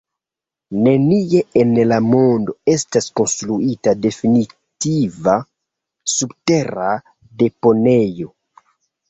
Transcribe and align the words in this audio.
Nenie 0.85 1.41
en 1.63 1.75
la 1.91 1.99
mondo 2.05 2.55
estas 2.75 3.09
konstruita 3.19 3.93
definitiva 4.07 5.37
subtera 6.15 6.89
deponejo. 7.45 8.29